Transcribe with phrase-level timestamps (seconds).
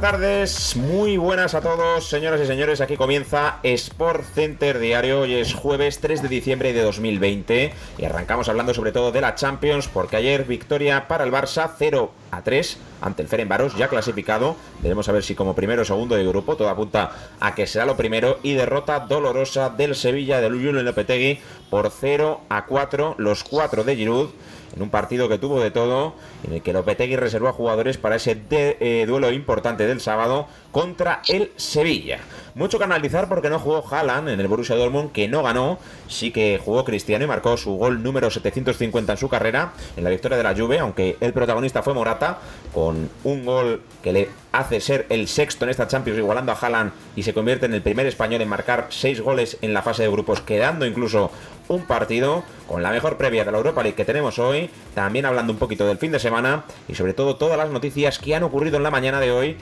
[0.00, 2.80] Tardes, muy buenas a todos, señoras y señores.
[2.80, 5.22] Aquí comienza Sport Center Diario.
[5.22, 9.34] Hoy es jueves 3 de diciembre de 2020 y arrancamos hablando sobre todo de la
[9.34, 14.56] Champions porque ayer victoria para el Barça 0 a 3 ante el Ferenbaros ya clasificado.
[14.82, 17.96] Debemos ver si como primero o segundo de grupo, todo apunta a que será lo
[17.96, 21.40] primero y derrota dolorosa del Sevilla de Julen Lopetegui
[21.70, 24.30] por 0 a 4, los 4 de Giroud
[24.74, 28.16] en un partido que tuvo de todo, en el que Lopetegui reservó a jugadores para
[28.16, 32.20] ese eh, duelo importante del sábado contra el Sevilla.
[32.58, 35.78] Mucho que analizar porque no jugó Haaland en el Borussia Dortmund, que no ganó,
[36.08, 40.10] sí que jugó Cristiano y marcó su gol número 750 en su carrera, en la
[40.10, 42.40] victoria de la Juve, aunque el protagonista fue Morata,
[42.74, 46.90] con un gol que le hace ser el sexto en esta Champions, igualando a Haaland
[47.14, 50.10] y se convierte en el primer español en marcar seis goles en la fase de
[50.10, 51.30] grupos, quedando incluso
[51.68, 55.52] un partido con la mejor previa de la Europa League que tenemos hoy, también hablando
[55.52, 58.78] un poquito del fin de semana y sobre todo todas las noticias que han ocurrido
[58.78, 59.56] en la mañana de hoy,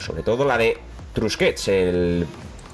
[0.00, 0.76] sobre todo la de
[1.12, 2.26] Trusquets, el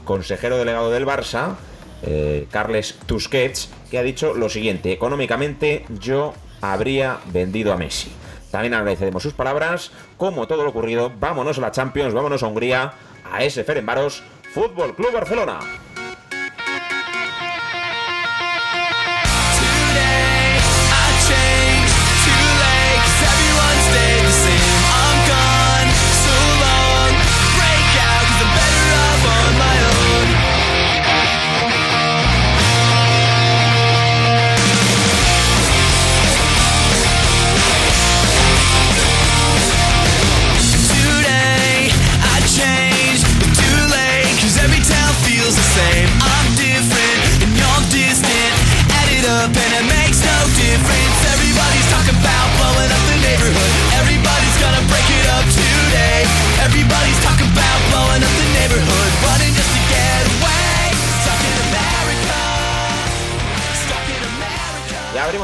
[0.04, 1.56] consejero delegado del Barça,
[2.02, 8.10] eh, Carles Tusquets, que ha dicho lo siguiente, económicamente yo habría vendido a Messi.
[8.50, 12.92] También agradeceremos sus palabras, como todo lo ocurrido, vámonos a la Champions, vámonos a Hungría,
[13.30, 14.22] a ese Ferenbaros,
[14.54, 15.58] Fútbol Club Barcelona.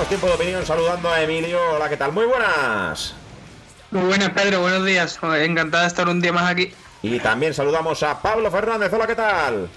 [0.07, 1.59] Tiempo de opinión saludando a Emilio.
[1.75, 2.13] Hola, ¿qué tal?
[2.13, 3.15] Muy buenas.
[3.91, 4.61] Muy buenas, Pedro.
[4.61, 5.19] Buenos días.
[5.23, 6.73] Encantada de estar un día más aquí.
[7.03, 8.93] Y también saludamos a Pablo Fernández.
[8.93, 9.69] Hola, ¿qué tal?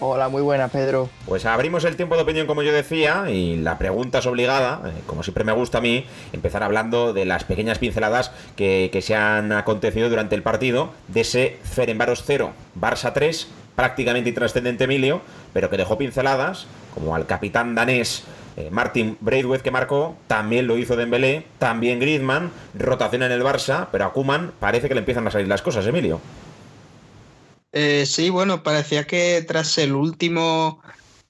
[0.00, 1.08] Hola, muy buenas, Pedro.
[1.24, 5.02] Pues abrimos el tiempo de opinión, como yo decía, y la pregunta es obligada, eh,
[5.06, 9.14] como siempre me gusta a mí, empezar hablando de las pequeñas pinceladas que, que se
[9.14, 15.22] han acontecido durante el partido, de ese Ferenbaros 0, Barça 3, prácticamente intrascendente Emilio,
[15.54, 18.24] pero que dejó pinceladas, como al capitán danés
[18.56, 23.88] eh, Martin Braithwaite que marcó, también lo hizo Dembélé, también Griezmann, rotación en el Barça,
[23.92, 26.20] pero a Kuman parece que le empiezan a salir las cosas, Emilio.
[27.72, 30.80] Eh, sí, bueno, parecía que tras el último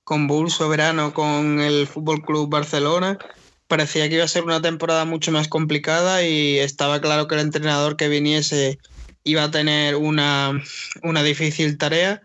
[0.04, 3.18] convulso verano con el Fútbol Club Barcelona,
[3.66, 7.40] parecía que iba a ser una temporada mucho más complicada y estaba claro que el
[7.40, 8.78] entrenador que viniese
[9.24, 10.62] iba a tener una,
[11.02, 12.22] una difícil tarea,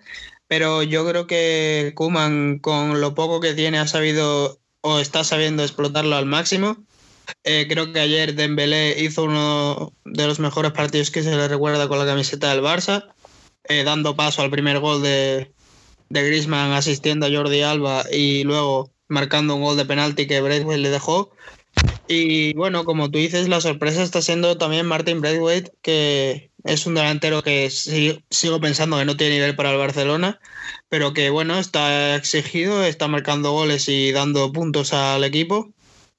[0.48, 5.64] pero yo creo que Kuman con lo poco que tiene ha sabido o está sabiendo
[5.64, 6.78] explotarlo al máximo.
[7.44, 11.88] Eh, creo que ayer Dembélé hizo uno de los mejores partidos que se le recuerda
[11.88, 13.14] con la camiseta del Barça,
[13.66, 15.52] eh, dando paso al primer gol de,
[16.10, 20.82] de Griezmann asistiendo a Jordi Alba y luego marcando un gol de penalti que Braithwaite
[20.82, 21.32] le dejó.
[22.12, 26.96] Y bueno, como tú dices, la sorpresa está siendo también Martin Braithwaite, que es un
[26.96, 30.38] delantero que sigo pensando que no tiene nivel para el Barcelona,
[30.90, 35.70] pero que bueno, está exigido, está marcando goles y dando puntos al equipo.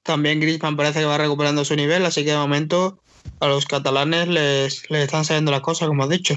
[0.01, 2.97] También Griezmann parece que va recuperando su nivel, así que de momento
[3.39, 6.35] a los catalanes les, les están saliendo las cosas, como has dicho.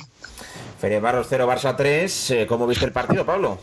[0.78, 2.30] Ferebaros 0, Barça 3.
[2.30, 3.58] Eh, ¿Cómo viste el partido, Pablo?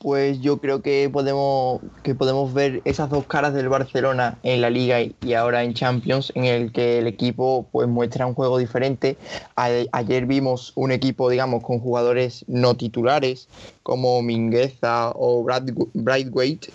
[0.00, 4.70] Pues yo creo que podemos, que podemos ver esas dos caras del Barcelona en la
[4.70, 9.18] Liga y ahora en Champions, en el que el equipo pues muestra un juego diferente.
[9.56, 13.48] ayer vimos un equipo, digamos, con jugadores no titulares,
[13.82, 15.44] como Mingueza o
[15.92, 16.68] Brightweight,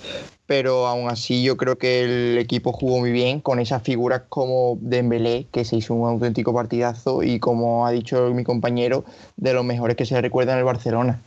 [0.46, 4.78] pero aún así yo creo que el equipo jugó muy bien con esas figuras como
[4.82, 9.04] Dembélé, que se hizo un auténtico partidazo y como ha dicho mi compañero,
[9.36, 11.24] de los mejores que se recuerda en el Barcelona.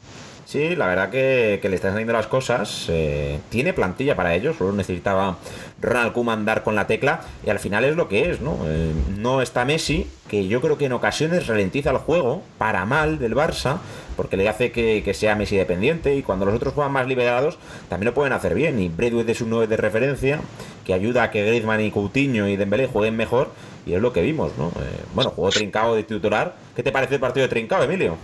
[0.49, 2.87] Sí, la verdad que, le están saliendo las cosas.
[2.89, 5.37] Eh, tiene plantilla para ello, solo necesitaba
[5.83, 8.56] Ronald Koeman dar con la tecla y al final es lo que es, ¿no?
[8.65, 13.19] Eh, no está Messi, que yo creo que en ocasiones ralentiza el juego para mal
[13.19, 13.77] del Barça,
[14.17, 17.59] porque le hace que, sea Messi dependiente y cuando los otros juegan más liberados
[17.91, 18.79] también lo pueden hacer bien.
[18.79, 20.41] Y Braithwaite es un 9 de referencia
[20.87, 23.50] que ayuda a que Griezmann y Coutinho y Dembélé jueguen mejor
[23.85, 24.69] y es lo que vimos, ¿no?
[24.69, 26.56] Eh, bueno, juego Trincao de titular.
[26.75, 28.17] ¿Qué te parece el partido de Trincao, Emilio?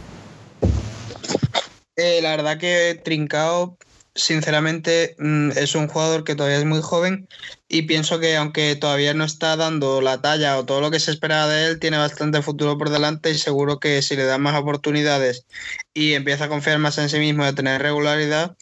[1.97, 3.77] Eh, la verdad que Trincao,
[4.15, 7.29] sinceramente, mm, es un jugador que todavía es muy joven
[7.69, 11.13] y pienso que aunque todavía no está dando la talla o todo lo que se
[11.13, 14.61] esperaba de él, tiene bastante futuro por delante y seguro que si le dan más
[14.61, 15.47] oportunidades
[15.93, 18.57] y empieza a confiar más en sí mismo y a tener regularidad,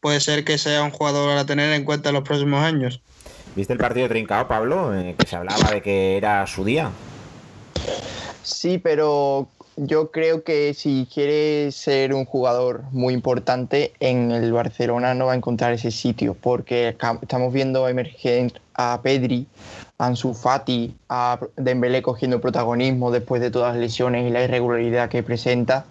[0.00, 3.02] puede ser que sea un jugador a tener en cuenta en los próximos años.
[3.54, 4.94] ¿Viste el partido de Trincao, Pablo?
[4.94, 6.90] Eh, que se hablaba de que era su día.
[8.42, 9.48] Sí, pero
[9.80, 15.32] yo creo que si quiere ser un jugador muy importante en el Barcelona no va
[15.32, 19.46] a encontrar ese sitio porque estamos viendo emerger a Pedri,
[19.98, 25.22] Ansu Fati, a Dembélé cogiendo protagonismo después de todas las lesiones y la irregularidad que
[25.22, 25.86] presenta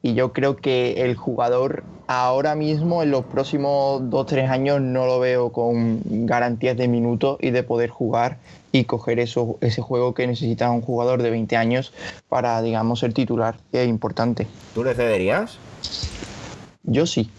[0.00, 5.18] y yo creo que el jugador ahora mismo en los próximos 2-3 años no lo
[5.18, 8.38] veo con garantías de minutos y de poder jugar
[8.70, 11.92] y coger eso, ese juego que necesita un jugador de 20 años
[12.28, 14.46] para, digamos, ser titular, que es importante.
[14.74, 15.58] ¿Tú le cederías?
[16.84, 17.30] Yo sí.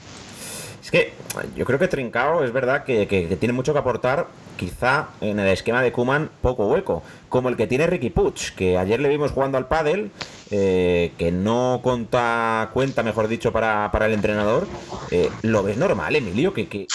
[0.84, 1.14] Es que
[1.56, 4.28] yo creo que Trincao es verdad que, tiene mucho que aportar,
[4.60, 8.78] quizá en el esquema de Kuman poco hueco, como el que tiene Ricky Puch, que
[8.78, 10.12] ayer le vimos jugando al pádel,
[10.52, 14.68] eh, que no cuenta, cuenta, mejor dicho, para, el entrenador.
[15.12, 16.88] Eh, ¿Lo ves normal, Emilio, que, que,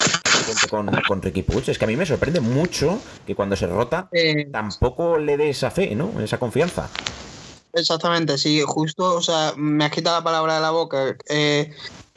[0.69, 1.69] con, con, Ricky Puch?
[1.69, 5.49] Es que a mí me sorprende mucho que cuando se rota eh, tampoco le dé
[5.49, 6.11] esa fe, ¿no?
[6.21, 6.87] Esa confianza.
[7.73, 11.17] Exactamente, sí, justo, o sea, me has quitado la palabra de la boca.
[11.27, 11.71] Eh,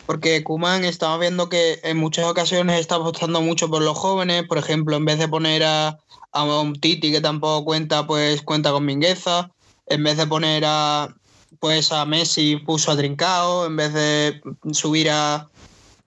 [0.08, 4.56] porque Kuman estamos viendo que en muchas ocasiones está apostando mucho por los jóvenes, por
[4.56, 5.98] ejemplo, en vez de poner a,
[6.32, 9.50] a un Titi que tampoco cuenta, pues cuenta con Mingueza,
[9.86, 11.14] en vez de poner a
[11.60, 14.40] pues a Messi puso a Trincao, en vez de
[14.72, 15.50] subir a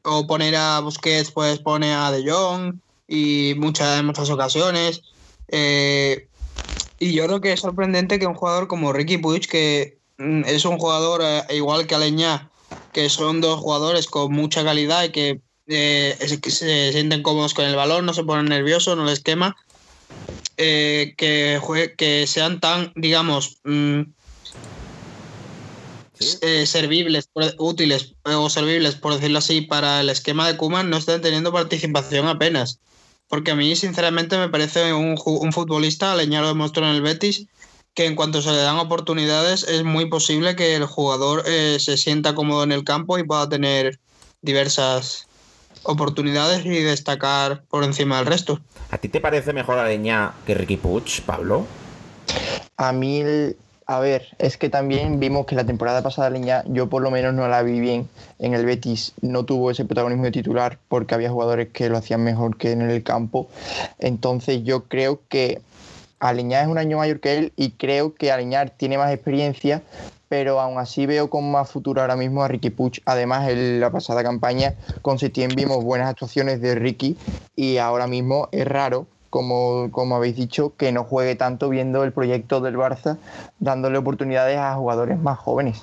[0.01, 5.03] o poner a Busquets, pues pone a De Jong y muchas en muchas ocasiones.
[5.49, 6.27] Eh,
[6.97, 10.65] y yo creo que es sorprendente que un jugador como Ricky Puig, que mm, es
[10.65, 12.50] un jugador eh, igual que Aleñá,
[12.93, 17.75] que son dos jugadores con mucha calidad y que, eh, se sienten cómodos con el
[17.75, 19.55] balón, no se ponen nerviosos, no les quema.
[20.57, 21.59] Eh, que,
[21.97, 24.01] que sean tan, digamos, mm,
[26.41, 31.21] eh, servibles, útiles o servibles, por decirlo así, para el esquema de Kuman, no están
[31.21, 32.79] teniendo participación apenas.
[33.27, 37.47] Porque a mí, sinceramente, me parece un, un futbolista, Leña lo demostró en el Betis,
[37.93, 41.97] que en cuanto se le dan oportunidades es muy posible que el jugador eh, se
[41.97, 43.99] sienta cómodo en el campo y pueda tener
[44.41, 45.27] diversas
[45.83, 48.59] oportunidades y destacar por encima del resto.
[48.91, 51.65] ¿A ti te parece mejor Aleñá que Ricky Puig, Pablo?
[52.77, 53.23] A mí,
[53.85, 57.33] a ver, es que también vimos que la temporada pasada Aleñá, yo por lo menos
[57.33, 58.07] no la vi bien
[58.39, 62.23] en el Betis, no tuvo ese protagonismo de titular porque había jugadores que lo hacían
[62.23, 63.49] mejor que en el campo.
[63.99, 65.61] Entonces yo creo que
[66.21, 69.81] Aleñá es un año mayor que él y creo que Aleñar tiene más experiencia,
[70.29, 72.99] pero aún así veo con más futuro ahora mismo a Ricky Puch.
[73.05, 77.17] Además, en la pasada campaña con Setién vimos buenas actuaciones de Ricky
[77.55, 82.13] y ahora mismo es raro, como, como habéis dicho, que no juegue tanto viendo el
[82.13, 83.17] proyecto del Barça,
[83.59, 85.81] dándole oportunidades a jugadores más jóvenes.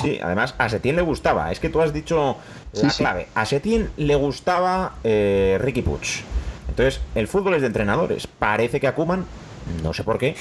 [0.00, 2.36] Sí, además a Setién le gustaba, es que tú has dicho
[2.74, 6.22] la clave, a Setién le gustaba eh, Ricky Puch.
[6.68, 8.28] Entonces, el fútbol es de entrenadores.
[8.28, 9.26] Parece que a Kuman
[9.82, 10.36] no sé por qué,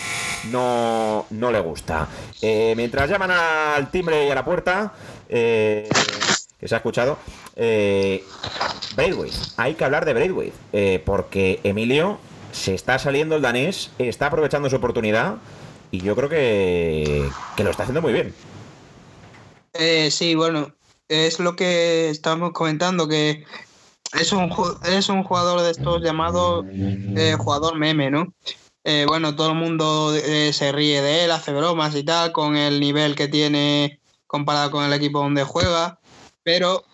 [0.51, 2.07] no, no le gusta.
[2.41, 4.93] Eh, mientras llaman al timbre y a la puerta,
[5.29, 5.87] eh,
[6.59, 7.17] que se ha escuchado,
[7.55, 8.23] eh,
[9.57, 12.19] hay que hablar de Braithwaite, eh, porque Emilio
[12.51, 15.35] se está saliendo el danés, está aprovechando su oportunidad
[15.91, 18.33] y yo creo que, que lo está haciendo muy bien.
[20.11, 20.73] sí, bueno,
[21.07, 23.45] es lo que estamos comentando, que
[24.19, 24.51] es un,
[24.85, 26.65] es un jugador de estos llamados
[27.37, 28.33] jugador meme, ¿no?
[28.83, 32.55] Eh, bueno, todo el mundo eh, se ríe de él, hace bromas y tal, con
[32.55, 35.99] el nivel que tiene comparado con el equipo donde juega,
[36.43, 36.85] pero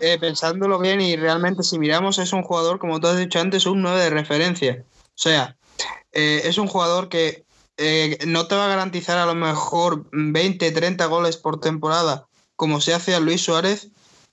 [0.00, 3.66] eh, pensándolo bien y realmente si miramos es un jugador, como tú has dicho antes,
[3.66, 4.84] un 9 de referencia.
[5.08, 5.56] O sea,
[6.12, 7.44] es un jugador que
[8.26, 12.94] no te va a garantizar a lo mejor 20, 30 goles por temporada, como se
[12.94, 13.88] hace a Luis Suárez,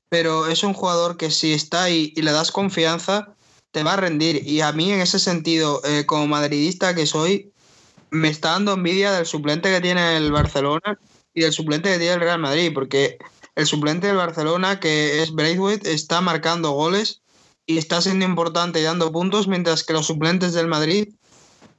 [0.08, 3.36] pero es un jugador que si está ahí y le das confianza,
[3.74, 4.48] te va a rendir.
[4.48, 7.52] Y a mí en ese sentido, como madridista que soy,
[8.14, 11.00] me está dando envidia del suplente que tiene el Barcelona
[11.34, 13.18] y del suplente que tiene el Real Madrid, porque
[13.56, 17.22] el suplente del Barcelona, que es Braithwaite, está marcando goles
[17.66, 21.10] y está siendo importante y dando puntos, mientras que los suplentes del Madrid,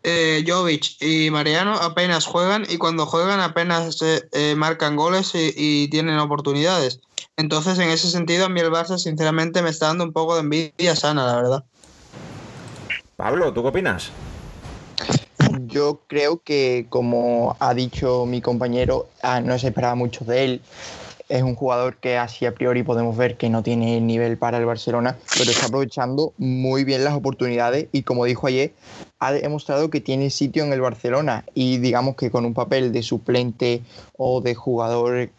[0.03, 6.19] eh, Jovic y Mariano, apenas juegan y cuando juegan apenas eh, marcan goles y, tienen
[6.19, 7.01] oportunidades.
[7.37, 10.41] Entonces, en ese sentido, a mí el Barça, sinceramente, me está dando un poco de
[10.41, 11.65] envidia sana, la verdad.
[13.17, 14.11] Pablo, ¿tú qué opinas?
[15.67, 20.61] Yo creo que, como ha dicho mi compañero, ah, no se esperaba mucho de él
[21.29, 24.67] es un jugador que así a priori podemos ver que no tiene nivel para el
[24.67, 28.73] Barcelona, pero está aprovechando muy bien las oportunidades y como dijo ayer,
[29.21, 33.03] ha demostrado que tiene sitio en el Barcelona y digamos que con un papel de
[33.03, 33.83] suplente
[34.17, 35.31] o de jugador,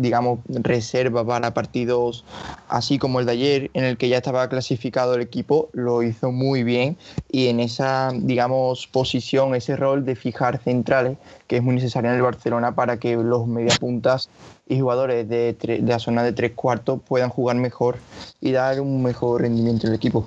[0.00, 2.24] digamos, reserva para partidos
[2.68, 6.32] así como el de ayer, en el que ya estaba clasificado el equipo, lo hizo
[6.32, 6.96] muy bien
[7.30, 12.16] y en esa, digamos, posición, ese rol de fijar centrales, que es muy necesario en
[12.16, 14.28] el Barcelona para que los mediapuntas
[14.66, 17.98] y jugadores de, de la zona de tres cuartos puedan jugar mejor
[18.40, 20.26] y dar un mejor rendimiento al equipo.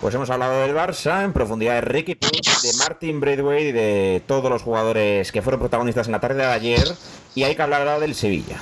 [0.00, 4.22] Pues hemos hablado del Barça en profundidad de Ricky Puig, de Martin Braithwaite y de
[4.26, 6.86] todos los jugadores que fueron protagonistas en la tarde de ayer.
[7.34, 8.56] Y hay que hablar ahora del Sevilla.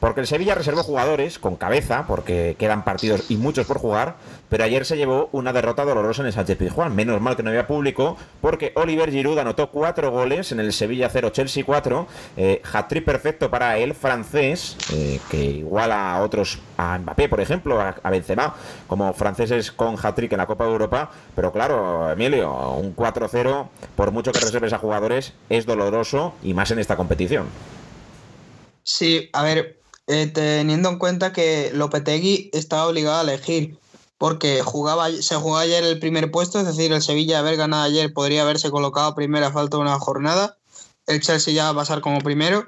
[0.00, 4.16] Porque el Sevilla reservó jugadores con cabeza, porque quedan partidos y muchos por jugar,
[4.48, 6.94] pero ayer se llevó una derrota dolorosa en el Sánchez Pizjuán.
[6.94, 11.08] Menos mal que no había público, porque Oliver Giroud anotó cuatro goles en el Sevilla
[11.10, 12.06] 0, Chelsea 4.
[12.36, 17.80] Eh, hat-trick perfecto para el francés, eh, que iguala a otros, a Mbappé, por ejemplo,
[17.80, 18.54] a, Benzema,
[18.86, 21.10] como franceses con hat-trick en la Copa de Europa.
[21.34, 26.70] Pero claro, Emilio, un 4-0, por mucho que reserves a jugadores, es doloroso y más
[26.70, 27.46] en esta competición.
[28.84, 29.77] Sí, a ver,
[30.08, 33.78] eh, teniendo en cuenta que Lopetegui estaba obligado a elegir,
[34.16, 38.12] porque jugaba, se jugó ayer el primer puesto, es decir, el Sevilla haber ganado ayer
[38.12, 40.56] podría haberse colocado primero a falta de una jornada,
[41.06, 42.66] el Chelsea ya va a pasar como primero,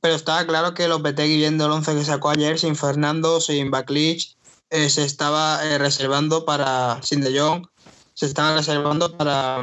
[0.00, 4.36] pero estaba claro que Lopetegui viendo el 11 que sacó ayer sin Fernando, sin Baklich,
[4.70, 7.32] eh, se estaba eh, reservando para, sin De
[8.14, 9.62] se estaba reservando para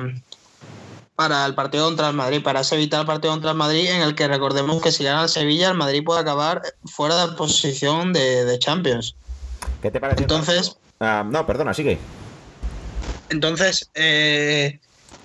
[1.22, 4.16] para el partido contra el Madrid, para ese vital partido contra el Madrid, en el
[4.16, 8.58] que recordemos que si gana el Sevilla, el Madrid puede acabar fuera de posición de,
[8.58, 9.16] Champions.
[9.84, 10.24] ¿Qué te parece?
[10.24, 10.78] Entonces.
[11.00, 12.00] Ah, no, perdona, sigue.
[13.30, 14.80] Entonces, eh,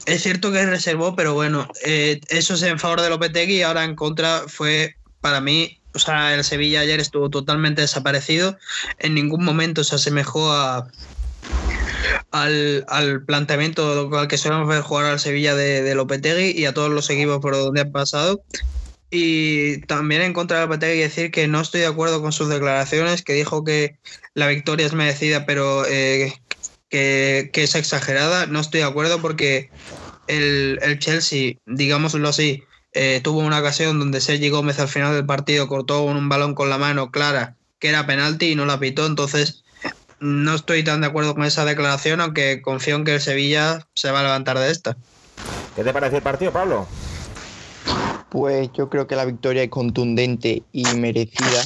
[0.05, 3.83] es cierto que reservó, pero bueno, eh, eso es en favor de Lopetegui y ahora
[3.85, 5.81] en contra fue para mí.
[5.95, 8.59] O sea, el Sevilla ayer estuvo totalmente desaparecido.
[8.99, 10.89] En ningún momento se asemejó a,
[12.31, 16.75] al, al planteamiento al que solemos ver jugar al Sevilla de, de Lopetegui y a
[16.75, 18.43] todos los equipos por donde han pasado.
[19.11, 23.23] Y también en contra de Lopetegui decir que no estoy de acuerdo con sus declaraciones,
[23.23, 23.99] que dijo que
[24.35, 26.33] la victoria es merecida, pero eh,
[26.89, 28.47] que, es exagerada.
[28.47, 29.71] No estoy de acuerdo porque
[30.27, 35.69] el, Chelsea, digámoslo así, eh, tuvo una ocasión donde Sergi Gómez al final del partido
[35.69, 39.07] cortó un balón con la mano clara que era penalti y no la pitó.
[39.07, 39.65] Entonces,
[40.21, 44.11] no estoy tan de acuerdo con esa declaración, aunque confío en que el Sevilla se
[44.11, 44.97] va a levantar de esta.
[45.75, 46.87] ¿Qué te parece el partido, Pablo?
[48.31, 51.65] Pues yo creo que la victoria es contundente y merecida.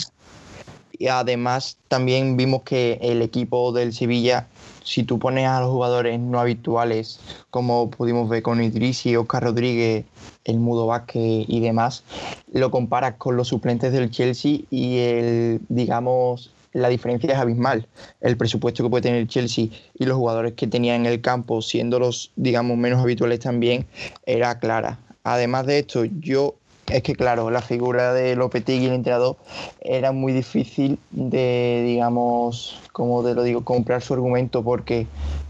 [0.99, 4.49] Y además también vimos que el equipo del Sevilla,
[4.85, 10.05] si tú pones a los jugadores no habituales, como pudimos ver con Idrisi, Oscar Rodríguez,
[10.45, 12.05] el Mudo Vázquez y demás,
[12.53, 17.87] lo comparas con los suplentes del Chelsea y el, digamos, la diferencia es abismal.
[18.21, 21.99] El presupuesto que puede tener Chelsea y los jugadores que tenía en el campo, siendo
[21.99, 23.87] los, digamos, menos habituales también,
[24.27, 24.99] era clara.
[25.25, 26.55] Además de esto, yo
[26.91, 29.37] es que claro, la figura de Lopetegui, el entrenador,
[29.81, 35.07] era muy difícil de, digamos, como te lo digo, comprar su argumento porque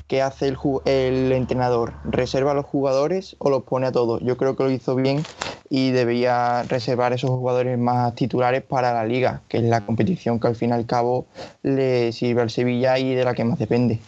[0.07, 1.95] ¿qué hace el, el entrenador?
[2.05, 4.23] ¿Reserva a los jugadores o los pone a todos?
[4.23, 5.25] Yo creo que lo hizo bien
[5.69, 10.47] y debía reservar esos jugadores más titulares para la liga, que es la competición que
[10.47, 11.27] al fin y al cabo
[11.65, 13.99] le sirve al Sevilla y de la que más depende.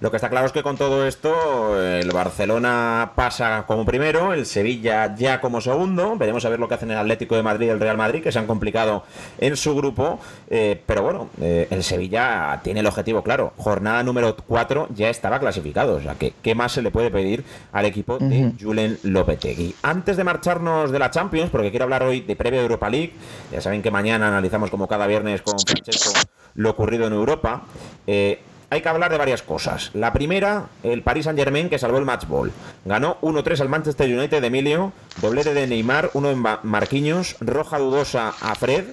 [0.00, 4.46] Lo que está claro es que con todo esto el Barcelona pasa como primero, el
[4.46, 6.16] Sevilla ya como segundo.
[6.16, 8.30] Veremos a ver lo que hacen el Atlético de Madrid y el Real Madrid, que
[8.30, 9.02] se han complicado
[9.38, 10.20] en su grupo.
[10.50, 13.52] Eh, pero bueno, eh, el Sevilla tiene el objetivo claro.
[13.56, 15.96] Jornada número 4 ya estaba clasificado.
[15.96, 19.74] O sea, que ¿qué más se le puede pedir al equipo de Julen Lopetegui?
[19.82, 23.14] Antes de marcharnos de la Champions, porque quiero hablar hoy de previa Europa League,
[23.50, 26.12] ya saben que mañana analizamos como cada viernes con Francesco
[26.54, 27.62] lo ocurrido en Europa.
[28.06, 28.40] Eh,
[28.70, 29.90] hay que hablar de varias cosas.
[29.94, 32.52] La primera, el Paris Saint Germain que salvó el match ball.
[32.84, 38.34] Ganó 1-3 al Manchester United de Emilio, doblete de Neymar, uno en Marquinhos, roja dudosa
[38.40, 38.84] a Fred,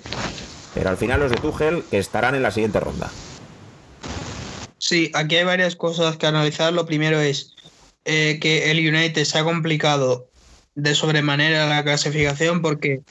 [0.74, 3.10] pero al final los de Tuchel que estarán en la siguiente ronda.
[4.78, 6.72] Sí, aquí hay varias cosas que analizar.
[6.72, 7.56] Lo primero es
[8.06, 10.28] eh, que el United se ha complicado
[10.76, 13.02] de sobremanera la clasificación porque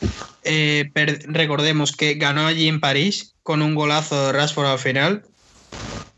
[0.44, 0.90] eh,
[1.26, 5.25] recordemos que ganó allí en París con un golazo de Rashford al final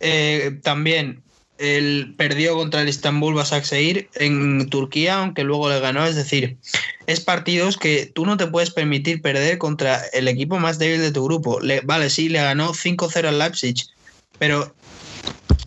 [0.01, 1.23] eh, también
[1.59, 6.07] él perdió contra el Istanbul Basaksehir en Turquía, aunque luego le ganó.
[6.07, 6.59] Es decir,
[7.07, 11.13] es partidos que tú no te puedes permitir perder contra el equipo más débil de
[11.13, 11.61] tu grupo.
[11.85, 13.77] vale, sí, le ganó 5-0 al Leipzig,
[14.39, 14.75] pero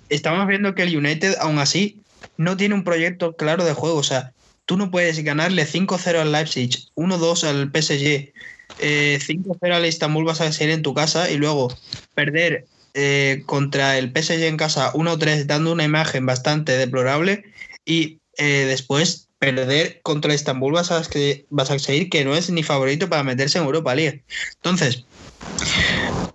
[0.09, 1.99] estamos viendo que el United, aún así,
[2.37, 3.97] no tiene un proyecto claro de juego.
[3.97, 4.31] O sea,
[4.65, 8.31] tú no puedes ganarle 5-0 al Leipzig, 1-2 al PSG,
[8.79, 11.75] 5-0 eh, al Istanbul Basaksehir en tu casa y luego
[12.13, 12.65] perder
[13.01, 17.45] eh, contra el PSG en casa 1-3 dando una imagen bastante deplorable
[17.85, 21.01] y eh, después perder contra Estambul vas a,
[21.49, 24.25] vas a seguir que no es ni favorito para meterse en Europa League.
[24.55, 25.07] Entonces,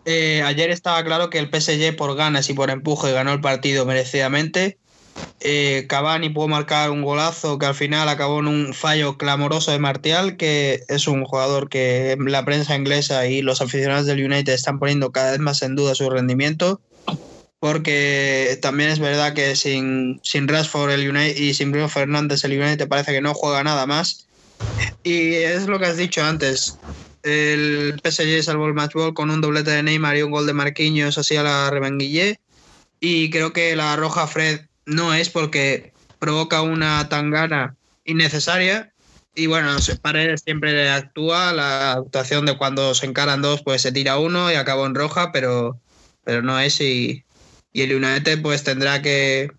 [0.06, 3.84] eh, ayer estaba claro que el PSG por ganas y por empuje ganó el partido
[3.84, 4.78] merecidamente
[5.40, 9.78] eh, Cavani pudo marcar un golazo que al final acabó en un fallo clamoroso de
[9.78, 14.78] Martial, que es un jugador que la prensa inglesa y los aficionados del United están
[14.78, 16.80] poniendo cada vez más en duda su rendimiento.
[17.60, 22.60] Porque también es verdad que sin, sin Rashford el United, y sin Bruno Fernández el
[22.60, 24.26] United parece que no juega nada más.
[25.02, 26.78] Y es lo que has dicho antes.
[27.22, 31.16] El PSG salvó el matchball con un doblete de Neymar y un gol de Marquinhos
[31.16, 32.38] así a la remanguille.
[33.00, 38.92] Y creo que la roja Fred no es porque provoca una tangana innecesaria.
[39.34, 44.18] Y bueno, Paredes siempre actúa, la actuación de cuando se encaran dos, pues se tira
[44.18, 45.80] uno y acabó en roja, pero,
[46.22, 47.24] pero no es y,
[47.72, 49.50] y el United pues tendrá que,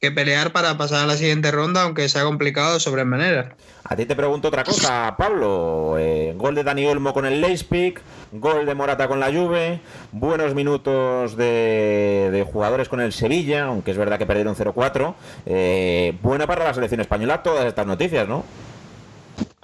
[0.00, 3.56] que pelear para pasar a la siguiente ronda, aunque sea complicado sobremanera.
[3.88, 5.94] A ti te pregunto otra cosa, Pablo.
[5.96, 7.94] Eh, gol de Dani Olmo con el Leipzig,
[8.32, 9.78] gol de Morata con la Juve,
[10.10, 15.14] buenos minutos de, jugadores con el Sevilla, aunque es verdad que perdieron 0-4.
[15.46, 18.42] Eh, buena para la selección española todas estas noticias, ¿no?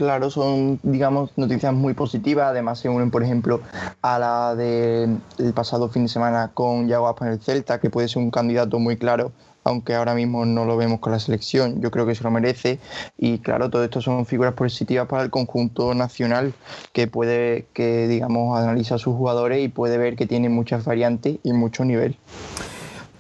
[0.02, 2.48] Claro, son, digamos, noticias muy positivas.
[2.48, 3.60] Además, se unen, por ejemplo,
[4.02, 5.20] a la del
[5.54, 8.80] pasado fin de semana con Yago Aspas en el Celta, que puede ser un candidato
[8.80, 9.30] muy claro
[9.62, 12.80] aunque ahora mismo no lo vemos con la selección, yo creo que se lo merece
[13.16, 16.52] y claro, todo esto son figuras positivas para el conjunto nacional
[16.92, 21.38] que puede, que digamos, analiza a sus jugadores y puede ver que tienen muchas variantes
[21.44, 22.16] y mucho nivel.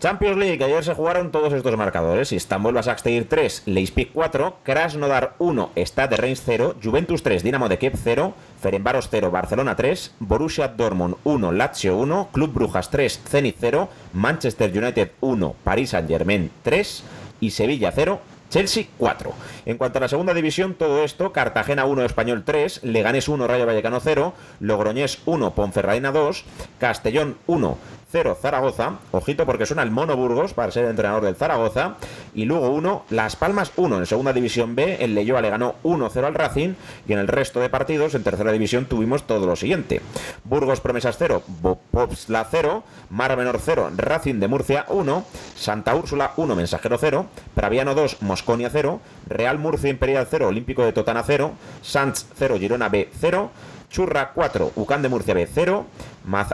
[0.02, 2.32] Champions League, ayer se jugaron todos estos marcadores.
[2.32, 7.92] Istanbul Basaksehir 3, Leipzig 4, Krasnodar 1, Stade Reims 0, Juventus 3, Dinamo de Kiev
[8.02, 13.88] 0, Ferenbaros 0, Barcelona 3, Borussia Dortmund 1, Lazio 1, Club Brujas 3, Zenit 0,
[14.12, 17.04] Manchester United 1, Paris Saint-Germain 3
[17.38, 19.32] y Sevilla 0, Chelsea 4.
[19.66, 23.66] En cuanto a la segunda división, todo esto, Cartagena 1, Español 3, Leganés 1, Rayo
[23.66, 26.44] Vallecano 0, Logroñés 1, Ponferradina 2,
[26.80, 27.78] Castellón 1,
[28.12, 31.96] 0 Zaragoza, ojito porque suena el Mono Burgos para ser entrenador del Zaragoza,
[32.34, 36.24] y luego 1 Las Palmas 1 en segunda división B, el Leyoa le ganó 1-0
[36.24, 36.74] al Racing.
[37.08, 40.00] Y en el resto de partidos en tercera división tuvimos todo lo siguiente.
[40.44, 41.42] Burgos Promesas 0,
[41.90, 47.94] Popsla 0, Mar Menor 0, Racing de Murcia 1, Santa Úrsula 1, Mensajero 0, Praviano
[47.94, 53.08] 2, Mosconia 0, Real Murcia Imperial 0, Olímpico de Totana 0, Sanz 0, Girona B
[53.20, 53.50] 0,
[53.92, 55.84] Churra 4, Ucán de Murcia B 0,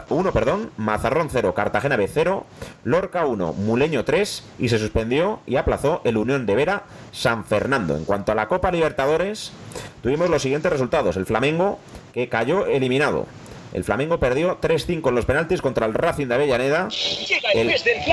[0.09, 2.45] 1, perdón, Mazarrón 0, Cartagena B 0,
[2.83, 7.95] Lorca 1, Muleño 3 y se suspendió y aplazó el Unión de Vera San Fernando.
[7.95, 9.53] En cuanto a la Copa Libertadores,
[10.03, 11.15] tuvimos los siguientes resultados.
[11.15, 11.79] El Flamengo
[12.13, 13.25] que cayó eliminado.
[13.73, 16.87] El Flamengo perdió 3-5 en los penaltis contra el Racing de Avellaneda.
[17.53, 17.67] El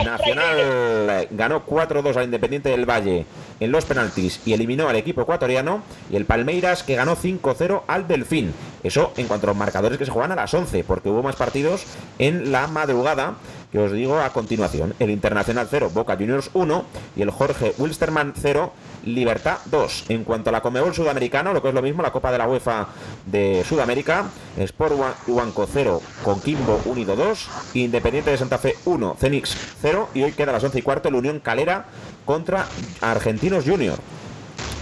[0.04, 3.24] Nacional ganó 4-2 al Independiente del Valle
[3.58, 5.82] en los penaltis y eliminó al equipo ecuatoriano.
[6.10, 8.52] Y el Palmeiras que ganó 5-0 al Delfín.
[8.82, 11.36] Eso en cuanto a los marcadores que se juegan a las 11, porque hubo más
[11.36, 11.84] partidos
[12.18, 13.34] en la madrugada
[13.76, 14.94] que os digo a continuación.
[14.98, 16.84] El Internacional 0, Boca Juniors 1
[17.14, 18.72] y el Jorge Wilstermann 0,
[19.04, 20.06] Libertad 2.
[20.08, 22.48] En cuanto a la Comebol Sudamericano, lo que es lo mismo, la Copa de la
[22.48, 22.88] UEFA
[23.26, 24.94] de Sudamérica, Sport
[25.26, 30.52] Huanco 0, Conquimbo Unido 2, Independiente de Santa Fe 1, Cenix 0 y hoy queda
[30.52, 31.84] a las 11 y cuarto la Unión Calera
[32.24, 32.64] contra
[33.02, 33.98] Argentinos Junior.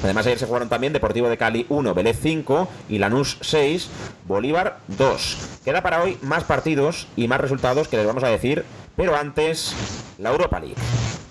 [0.05, 3.89] Además, ayer se jugaron también Deportivo de Cali 1, Vélez 5 y Lanús 6,
[4.27, 5.61] Bolívar 2.
[5.65, 9.75] Queda para hoy más partidos y más resultados que les vamos a decir, pero antes,
[10.19, 10.77] la Europa League.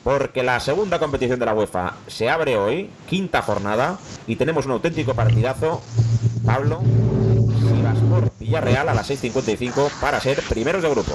[0.04, 4.72] Porque la segunda competición de la UEFA se abre hoy, quinta jornada, y tenemos un
[4.72, 5.82] auténtico partidazo.
[6.44, 6.82] Pablo,
[8.10, 11.12] por Villarreal a las 6.55 para ser primeros de grupo.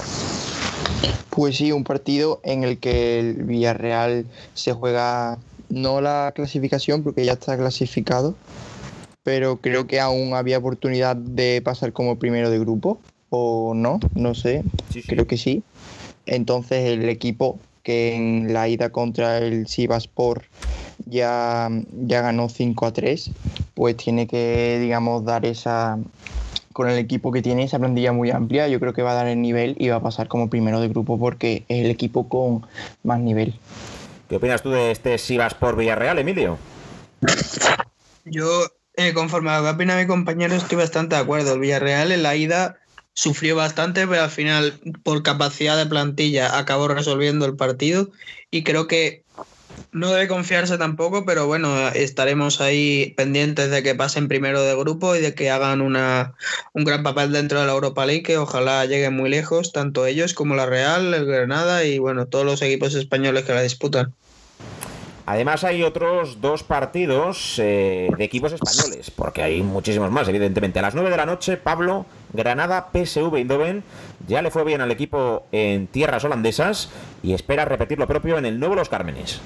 [1.30, 5.38] Pues sí, un partido en el que el Villarreal se juega
[5.68, 8.34] no la clasificación porque ya está clasificado,
[9.22, 12.98] pero creo que aún había oportunidad de pasar como primero de grupo,
[13.30, 14.62] o no, no sé,
[15.06, 15.62] creo que sí.
[16.26, 20.44] Entonces el equipo que en la ida contra el Sivaspor
[21.06, 21.70] ya,
[22.06, 23.30] ya ganó 5 a 3,
[23.74, 25.98] pues tiene que, digamos, dar esa,
[26.72, 29.26] con el equipo que tiene esa plantilla muy amplia, yo creo que va a dar
[29.26, 32.66] el nivel y va a pasar como primero de grupo porque es el equipo con
[33.04, 33.54] más nivel.
[34.28, 36.58] ¿Qué opinas tú de este Sivas por Villarreal, Emilio?
[38.24, 41.54] Yo, eh, conforme a lo que opina mi compañero, estoy bastante de acuerdo.
[41.54, 42.78] El Villarreal en la ida
[43.14, 48.10] sufrió bastante, pero al final, por capacidad de plantilla, acabó resolviendo el partido.
[48.50, 49.24] Y creo que
[49.92, 55.16] no debe confiarse tampoco, pero bueno, estaremos ahí pendientes de que pasen primero de grupo
[55.16, 56.34] y de que hagan una,
[56.72, 60.34] un gran papel dentro de la Europa League, que ojalá lleguen muy lejos, tanto ellos
[60.34, 64.14] como la Real, el Granada y bueno, todos los equipos españoles que la disputan.
[65.30, 70.78] Además hay otros dos partidos eh, de equipos españoles, porque hay muchísimos más, evidentemente.
[70.78, 73.84] A las 9 de la noche, Pablo, Granada, PSV Eindhoven,
[74.26, 76.88] ya le fue bien al equipo en tierras holandesas
[77.22, 79.42] y espera repetir lo propio en el nuevo Los Cármenes.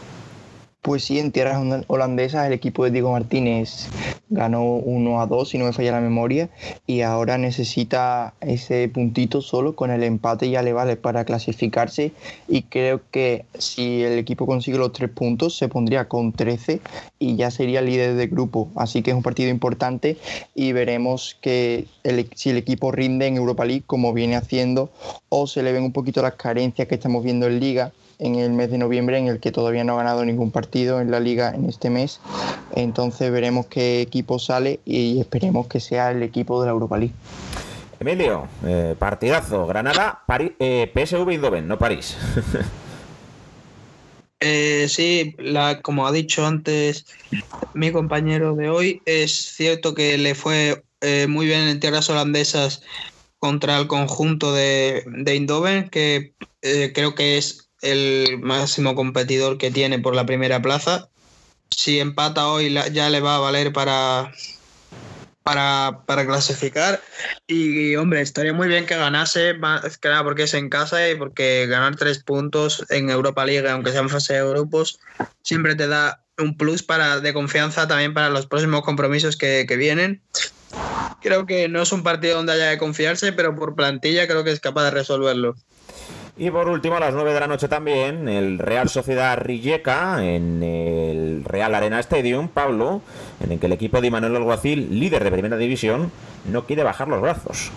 [0.83, 3.87] Pues sí, en tierras holandesas el equipo de Diego Martínez
[4.31, 6.51] ganó 1 a 2, si no me falla la memoria,
[6.88, 12.11] y ahora necesita ese puntito solo, con el empate ya le vale para clasificarse,
[12.49, 16.81] y creo que si el equipo consigue los tres puntos se pondría con 13
[17.21, 20.16] y ya sería líder de grupo, así que es un partido importante
[20.53, 21.87] y veremos que
[22.35, 24.90] si el equipo rinde en Europa League como viene haciendo
[25.29, 28.53] o se le ven un poquito las carencias que estamos viendo en liga en el
[28.53, 31.53] mes de noviembre en el que todavía no ha ganado ningún partido en la liga
[31.55, 32.20] en este mes.
[32.75, 37.14] Entonces veremos qué equipo sale y esperemos que sea el equipo de la Europa League.
[38.03, 42.16] Emilio, eh, partidazo, Granada, París, eh, PSV Eindhoven, no París.
[44.44, 47.07] Eh, sí, la, como ha dicho antes
[47.75, 50.83] mi compañero de hoy, es cierto que le fue
[51.29, 52.83] muy bien en tierras holandesas
[53.38, 59.99] contra el conjunto de, de Eindhoven, que creo que es el máximo competidor que tiene
[59.99, 61.09] por la primera plaza.
[61.71, 64.33] Si empata hoy ya le va a valer para,
[65.42, 67.01] para, clasificar.
[67.47, 71.66] Y, hombre, estaría muy bien que ganase, más que porque es en casa y porque
[71.66, 75.01] ganar tres puntos en Europa League, aunque sea en fase de grupos,
[75.42, 79.77] siempre te da un plus para, de confianza también para los próximos compromisos que, que
[79.77, 80.23] vienen.
[81.21, 84.53] Creo que no es un partido donde haya que confiarse, pero por plantilla creo que
[84.53, 85.55] es capaz de resolverlo.
[86.42, 90.61] Y por último, a las 9 de la noche también, el Real Sociedad Rijeka en
[90.61, 93.00] el Real Arena Stadium, Pablo,
[93.38, 96.11] en el que el equipo de Manuel Alguacil, líder de primera división,
[96.50, 97.70] no quiere bajar los brazos.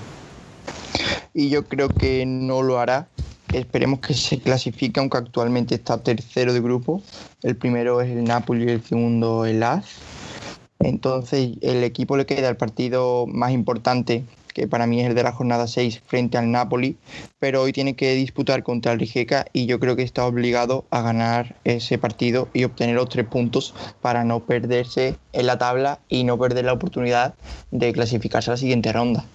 [1.32, 3.08] Y yo creo que no lo hará.
[3.54, 7.04] Esperemos que se clasifique, aunque actualmente está tercero de grupo.
[7.43, 9.86] El primero es el Napoli y el segundo el AZ.
[10.80, 14.23] Entonces, el equipo le queda el partido más importante
[14.56, 16.96] que para mí es el de la jornada 6 frente al Napoli,
[17.39, 21.02] pero hoy tiene que disputar contra el Rijeka y yo creo que está obligado a
[21.02, 26.24] ganar ese partido y obtener los tres puntos para no perderse en la tabla y
[26.24, 27.34] no perder la oportunidad
[27.72, 29.26] de clasificarse a la siguiente ronda.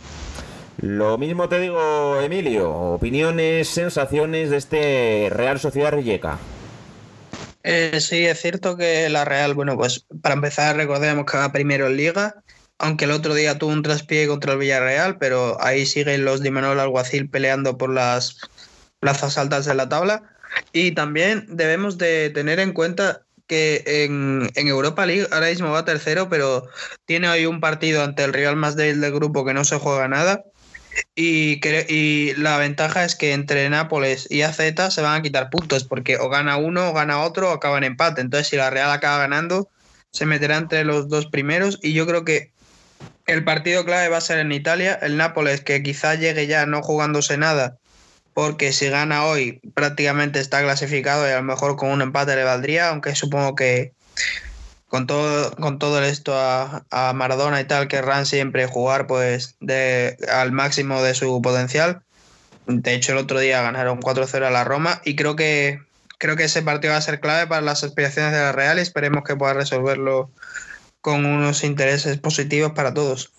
[0.78, 2.70] Lo mismo te digo, Emilio.
[2.70, 6.38] Opiniones, sensaciones de este Real Sociedad Rijeka.
[7.62, 11.88] Eh, sí, es cierto que la Real, bueno, pues para empezar recordemos que va primero
[11.88, 12.42] en Liga
[12.80, 16.50] aunque el otro día tuvo un traspié contra el Villarreal, pero ahí siguen los de
[16.50, 18.38] Manuel Alguacil peleando por las
[19.00, 20.22] plazas altas de la tabla.
[20.72, 26.30] Y también debemos de tener en cuenta que en, Europa League ahora mismo va tercero,
[26.30, 26.68] pero
[27.04, 30.08] tiene hoy un partido ante el rival más débil del grupo que no se juega
[30.08, 30.44] nada.
[31.14, 34.58] Y, y la ventaja es que entre Nápoles y AZ
[34.90, 37.84] se van a quitar puntos, porque o gana uno, o gana otro, o acaba en
[37.84, 38.22] empate.
[38.22, 39.68] Entonces, si la Real acaba ganando,
[40.12, 41.78] se meterá entre los dos primeros.
[41.82, 42.49] Y yo creo que
[43.32, 46.82] el partido clave va a ser en Italia, el Nápoles, que quizá llegue ya no
[46.82, 47.78] jugándose nada,
[48.34, 52.44] porque si gana hoy prácticamente está clasificado y a lo mejor con un empate le
[52.44, 53.92] valdría, aunque supongo que
[54.88, 60.16] con todo, con todo esto a, a Maradona y tal, querrán siempre jugar pues de,
[60.32, 62.02] al máximo de su potencial.
[62.66, 65.80] De hecho, el otro día ganaron 4-0 a la Roma y creo que,
[66.18, 68.82] creo que ese partido va a ser clave para las aspiraciones de la Real y
[68.82, 70.30] esperemos que pueda resolverlo
[71.00, 73.30] con unos intereses positivos para todos.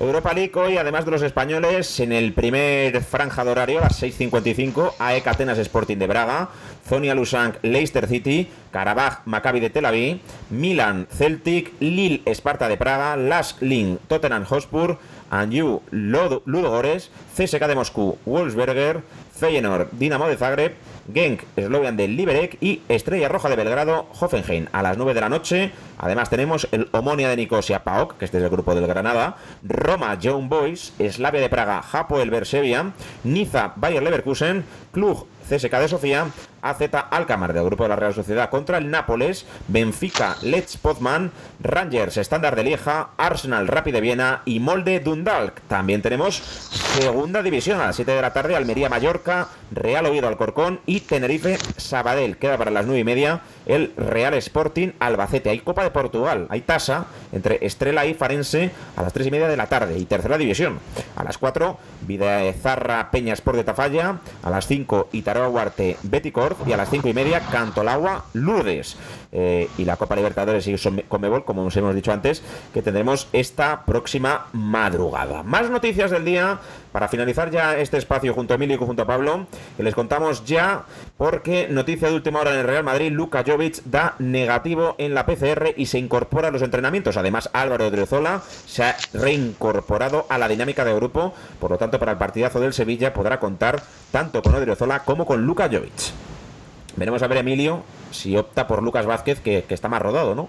[0.00, 4.02] Europa League hoy, además de los españoles, en el primer franja de horario, a las
[4.02, 6.48] 6.55, AEK Atenas Sporting de Braga,
[6.88, 13.16] Zonia Lusank Leicester City, Karabaj Maccabi de Tel Aviv, Milan Celtic, Lille Esparta de Praga,
[13.16, 14.98] Lask Link Tottenham Hotspur,
[15.30, 19.02] Anju Ludogores, CSK de Moscú Wolfsberger,
[19.34, 20.74] Feyenoord Dinamo de Zagreb,
[21.12, 24.66] Genk, Slovian de Liberec y Estrella Roja de Belgrado, Hoffenheim.
[24.72, 28.38] A las 9 de la noche, además tenemos el Omonia de Nicosia, PAOK, que este
[28.38, 32.92] es el grupo del Granada, Roma, Young Boys, Slavia de Praga, Japo el Bersevia,
[33.24, 36.26] Niza, Bayer Leverkusen, Klug, CSK de Sofía,
[36.62, 42.16] AZ Alkamar del grupo de la Real Sociedad contra el Nápoles, Benfica, Let's Pozman, Rangers,
[42.16, 45.60] Standard de Lieja, Arsenal, Rapid de Viena y Molde Dundalk.
[45.68, 50.80] También tenemos segunda división a las 7 de la tarde, Almería Mallorca, Real Oviedo Alcorcón
[50.86, 52.36] y Tenerife Sabadell.
[52.38, 55.50] Queda para las 9 y media el Real Sporting Albacete.
[55.50, 59.48] Hay Copa de Portugal, hay tasa entre Estrella y Farense a las 3 y media
[59.48, 60.78] de la tarde y tercera división.
[61.16, 61.78] A las 4,
[62.60, 65.96] Zarra Peña Sport de Tafalla, a las 5 Itaro Huarte
[66.66, 68.96] Y a las 5 y media Cantolagua Lourdes.
[69.30, 73.84] Eh, y la Copa Libertadores y Comebol, como os hemos dicho antes, que tendremos esta
[73.84, 75.42] próxima madrugada.
[75.42, 76.60] Más noticias del día
[76.92, 80.44] para finalizar ya este espacio junto a Emilio y junto a Pablo, que les contamos
[80.46, 80.84] ya
[81.18, 85.26] porque noticia de última hora en el Real Madrid, Luka Jovic da negativo en la
[85.26, 87.18] PCR y se incorpora a los entrenamientos.
[87.18, 92.12] Además, Álvaro Driozola se ha reincorporado a la dinámica de grupo, por lo tanto, para
[92.12, 96.37] el partidazo del Sevilla podrá contar tanto con Odriozola como con Luka Jovic.
[96.96, 100.48] Veremos a ver, Emilio, si opta por Lucas Vázquez, que, está más rodado, ¿no?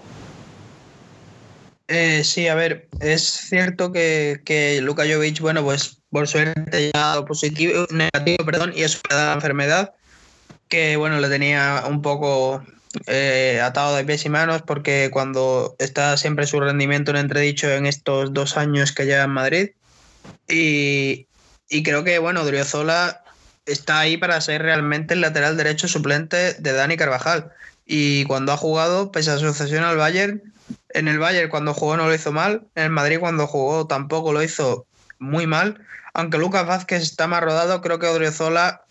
[1.88, 7.00] Eh, sí, a ver, es cierto que, que Luka Jovic, bueno, pues por suerte ya
[7.02, 9.92] ha dado positivo, negativo, perdón, y es una enfermedad
[10.68, 12.62] que, bueno, le tenía un poco
[13.06, 17.86] eh, atado de pies y manos porque cuando está siempre su rendimiento en entredicho en
[17.86, 19.70] estos dos años que lleva en Madrid
[20.48, 21.26] y,
[21.68, 23.22] y creo que, bueno, Driozola
[23.66, 27.52] está ahí para ser realmente el lateral derecho suplente de Dani Carvajal.
[27.86, 30.42] Y cuando ha jugado, pese a su cesión al Bayern,
[30.90, 34.32] en el Bayern cuando jugó no lo hizo mal, en el Madrid cuando jugó tampoco
[34.32, 34.86] lo hizo
[35.18, 35.84] muy mal.
[36.14, 38.82] Aunque Lucas Vázquez está más rodado, creo que Odriozola,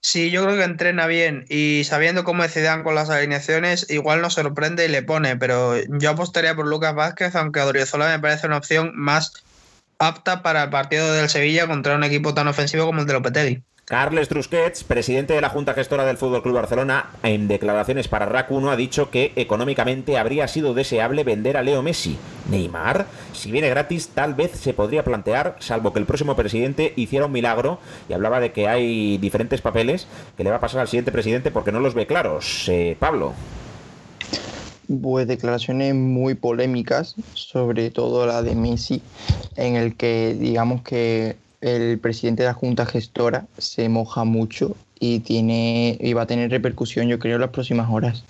[0.00, 4.34] sí, yo creo que entrena bien y sabiendo cómo decidan con las alineaciones, igual nos
[4.34, 8.58] sorprende y le pone, pero yo apostaría por Lucas Vázquez, aunque Odriozola me parece una
[8.58, 9.32] opción más
[9.98, 13.62] apta para el partido del Sevilla contra un equipo tan ofensivo como el de Lopetegui.
[13.86, 18.50] Carles Trusquets, presidente de la Junta Gestora del Fútbol Club Barcelona, en declaraciones para RAC
[18.50, 22.18] 1 ha dicho que económicamente habría sido deseable vender a Leo Messi.
[22.50, 27.26] Neymar, si viene gratis, tal vez se podría plantear, salvo que el próximo presidente hiciera
[27.26, 30.88] un milagro y hablaba de que hay diferentes papeles que le va a pasar al
[30.88, 32.68] siguiente presidente porque no los ve claros.
[32.68, 33.34] Eh, Pablo.
[35.00, 39.00] Pues declaraciones muy polémicas, sobre todo la de Messi,
[39.54, 45.20] en el que digamos que el presidente de la Junta Gestora se moja mucho y,
[45.20, 48.24] tiene, y va a tener repercusión, yo creo, en las próximas horas.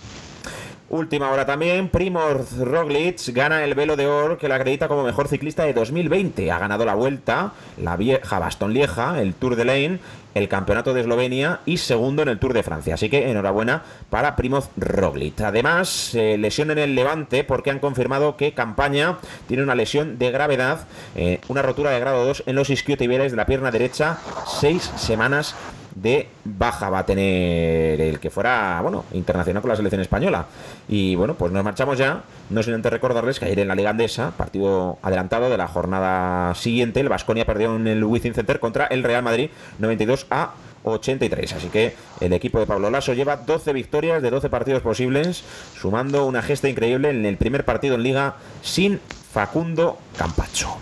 [0.89, 5.27] Última hora también, Primoz Roglic gana el velo de oro que la acredita como mejor
[5.27, 6.53] ciclista de 2020.
[6.53, 9.99] Ha ganado la Vuelta, la vieja Bastón Lieja, el Tour de Lane,
[10.37, 12.94] el Campeonato de Eslovenia y segundo en el Tour de Francia.
[12.94, 15.40] Así que enhorabuena para Primoz Roglic.
[15.40, 19.16] Además, eh, lesión en el Levante porque han confirmado que Campaña
[19.49, 23.37] tiene una lesión de gravedad, eh, una rotura de grado 2 en los isquiotibiales de
[23.37, 25.55] la pierna derecha, seis semanas
[25.97, 30.47] de baja va a tener el que fuera, bueno, internacional con la selección española.
[30.89, 33.91] Y bueno, pues nos marchamos ya, no sin antes recordarles que ayer en la Liga
[33.91, 38.87] Andesa, partido adelantado de la jornada siguiente, el Vasconia perdió en el Wizzing Center contra
[38.87, 40.53] el Real Madrid 92 a
[40.85, 41.55] 83.
[41.55, 45.45] Así que el equipo de Pablo Lasso lleva 12 victorias de 12 partidos posibles,
[45.79, 49.01] sumando una gesta increíble en el primer partido en liga sin
[49.33, 50.77] Facundo Campacho.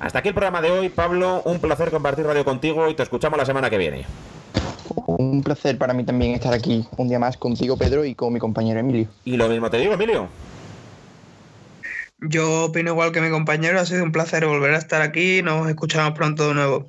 [0.00, 1.42] Hasta aquí el programa de hoy, Pablo.
[1.44, 4.06] Un placer compartir radio contigo y te escuchamos la semana que viene.
[5.18, 8.38] Un placer para mí también estar aquí un día más contigo, Pedro, y con mi
[8.38, 9.08] compañero Emilio.
[9.24, 10.28] Y lo mismo te digo, Emilio.
[12.20, 15.68] Yo opino igual que mi compañero, ha sido un placer volver a estar aquí, nos
[15.68, 16.86] escuchamos pronto de nuevo.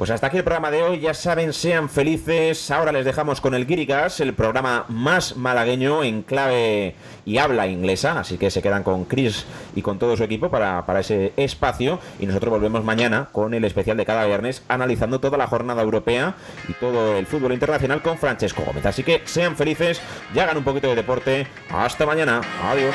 [0.00, 2.70] Pues hasta aquí el programa de hoy, ya saben, sean felices.
[2.70, 6.94] Ahora les dejamos con el Girigas, el programa más malagueño en clave
[7.26, 9.44] y habla inglesa, así que se quedan con Chris
[9.76, 13.62] y con todo su equipo para, para ese espacio y nosotros volvemos mañana con el
[13.62, 16.34] especial de cada viernes analizando toda la jornada europea
[16.66, 18.86] y todo el fútbol internacional con Francesco Gómez.
[18.86, 20.00] Así que sean felices
[20.34, 21.46] y hagan un poquito de deporte.
[21.68, 22.40] Hasta mañana.
[22.64, 22.94] Adiós.